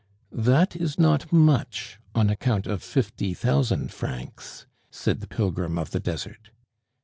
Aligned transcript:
"That 0.31 0.75
is 0.75 0.97
not 0.97 1.31
much 1.31 1.99
on 2.15 2.31
account 2.31 2.65
of 2.65 2.81
fifty 2.81 3.35
thousand 3.35 3.93
francs," 3.93 4.65
said 4.89 5.19
the 5.19 5.27
pilgrim 5.27 5.77
of 5.77 5.91
the 5.91 5.99
desert. 5.99 6.49